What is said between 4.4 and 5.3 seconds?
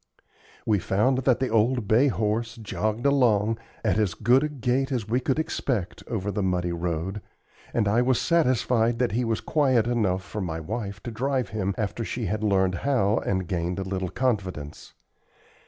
a gait as we